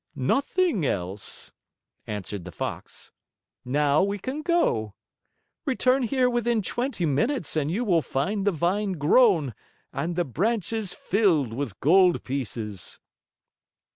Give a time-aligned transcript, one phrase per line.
[0.15, 1.51] "Nothing else,"
[2.07, 3.11] answered the Fox.
[3.63, 4.95] "Now we can go.
[5.63, 9.53] Return here within twenty minutes and you will find the vine grown
[9.93, 12.99] and the branches filled with gold pieces."